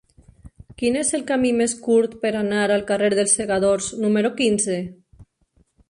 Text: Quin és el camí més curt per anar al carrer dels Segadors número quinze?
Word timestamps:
Quin 0.79 0.95
és 1.01 1.11
el 1.17 1.25
camí 1.31 1.51
més 1.59 1.75
curt 1.87 2.17
per 2.25 2.33
anar 2.39 2.63
al 2.79 2.87
carrer 2.91 3.13
dels 3.21 3.39
Segadors 3.41 3.93
número 4.07 4.37
quinze? 4.43 4.85